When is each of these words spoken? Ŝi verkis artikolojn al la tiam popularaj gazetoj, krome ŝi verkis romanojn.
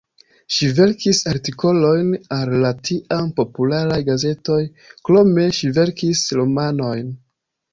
Ŝi 0.53 0.67
verkis 0.77 1.19
artikolojn 1.31 2.09
al 2.37 2.55
la 2.65 2.71
tiam 2.89 3.29
popularaj 3.41 4.01
gazetoj, 4.09 4.59
krome 5.11 5.47
ŝi 5.59 5.71
verkis 5.81 6.25
romanojn. 6.41 7.15